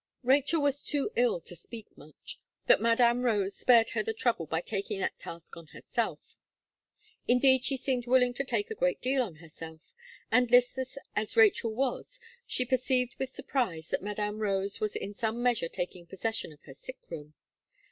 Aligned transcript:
Rachel 0.23 0.59
was 0.63 0.81
too 0.81 1.11
ill 1.15 1.39
to 1.41 1.55
speak 1.55 1.95
much; 1.95 2.39
but 2.65 2.81
Madame 2.81 3.21
Rose 3.21 3.55
spared 3.55 3.91
her 3.91 4.01
the 4.01 4.15
trouble 4.15 4.47
by 4.47 4.59
taking 4.59 4.99
that 4.99 5.19
task 5.19 5.55
on 5.55 5.67
herself; 5.67 6.35
indeed, 7.27 7.63
she 7.63 7.77
seemed 7.77 8.07
willing 8.07 8.33
to 8.33 8.43
take 8.43 8.71
a 8.71 8.73
great 8.73 8.99
deal 8.99 9.21
on 9.21 9.35
herself, 9.35 9.93
and 10.31 10.49
listless 10.49 10.97
as 11.15 11.37
Rachel 11.37 11.75
was, 11.75 12.19
she 12.47 12.65
perceived 12.65 13.13
with 13.19 13.29
surprise 13.29 13.89
that 13.89 14.01
Madame 14.01 14.39
Rose 14.39 14.79
was 14.79 14.95
in 14.95 15.13
some 15.13 15.43
measure 15.43 15.69
taking 15.69 16.07
possession 16.07 16.51
of 16.51 16.63
her 16.63 16.73
sick 16.73 16.97
room. 17.11 17.35